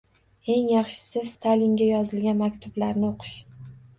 Eng 0.53 0.63
yaxshisi, 0.69 1.21
Stalinga 1.33 1.89
yozilgan 1.91 2.41
maktublarni 2.41 3.07
o’qish. 3.13 3.37